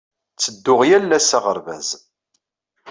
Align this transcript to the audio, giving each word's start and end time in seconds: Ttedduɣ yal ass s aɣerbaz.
Ttedduɣ 0.33 0.81
yal 0.89 1.15
ass 1.17 1.25
s 1.29 1.31
aɣerbaz. 1.37 1.87